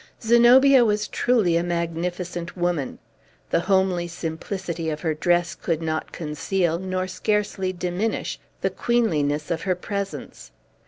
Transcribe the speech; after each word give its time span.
Zenobia 0.19 0.83
was 0.83 1.07
truly 1.07 1.55
a 1.57 1.63
magnificent 1.63 2.57
woman. 2.57 2.97
The 3.51 3.59
homely 3.59 4.07
simplicity 4.07 4.89
of 4.89 5.01
her 5.01 5.13
dress 5.13 5.53
could 5.53 5.79
not 5.79 6.11
conceal, 6.11 6.79
nor 6.79 7.07
scarcely 7.07 7.71
diminish, 7.71 8.39
the 8.61 8.71
queenliness 8.71 9.51
of 9.51 9.61
her 9.61 9.75
presence. 9.75 10.49